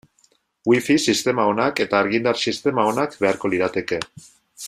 Wifi 0.71 0.95
sistema 1.03 1.45
onak 1.51 1.83
eta 1.85 2.01
argindar 2.05 2.41
sistema 2.47 2.87
onak 2.95 3.15
beharko 3.25 3.55
lirateke. 3.55 4.01